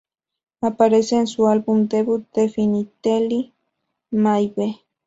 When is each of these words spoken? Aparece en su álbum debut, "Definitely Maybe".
Aparece 0.61 1.17
en 1.17 1.27
su 1.27 1.45
álbum 1.45 1.87
debut, 1.87 2.25
"Definitely 2.33 3.53
Maybe". 4.09 4.81